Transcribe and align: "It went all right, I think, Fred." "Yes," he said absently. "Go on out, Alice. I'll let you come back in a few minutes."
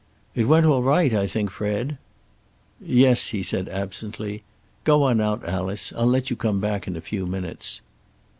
"It 0.33 0.45
went 0.45 0.65
all 0.65 0.81
right, 0.81 1.13
I 1.13 1.27
think, 1.27 1.51
Fred." 1.51 1.99
"Yes," 2.79 3.27
he 3.27 3.43
said 3.43 3.69
absently. 3.69 4.41
"Go 4.83 5.03
on 5.03 5.21
out, 5.21 5.47
Alice. 5.47 5.93
I'll 5.95 6.07
let 6.07 6.31
you 6.31 6.35
come 6.35 6.59
back 6.59 6.87
in 6.87 6.95
a 6.95 7.01
few 7.01 7.27
minutes." 7.27 7.81